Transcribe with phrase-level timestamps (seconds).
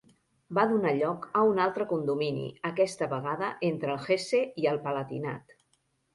[0.57, 5.57] Va donar lloc a un altre condomini, aquesta vegada entre el Hesse i el Palatinat.